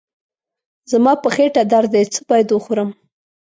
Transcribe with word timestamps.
زما 0.91 1.13
په 1.23 1.29
خېټه 1.35 1.63
درد 1.71 1.89
دی، 1.93 2.03
څه 2.13 2.19
باید 2.29 2.47
وخورم؟ 2.51 2.89